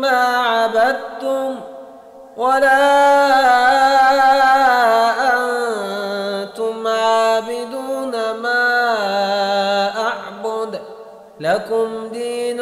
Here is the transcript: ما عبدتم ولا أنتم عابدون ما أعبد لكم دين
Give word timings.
ما 0.00 0.36
عبدتم 0.36 1.60
ولا 2.36 2.84
أنتم 5.34 6.86
عابدون 6.86 8.12
ما 8.42 8.64
أعبد 10.06 10.80
لكم 11.40 12.08
دين 12.12 12.60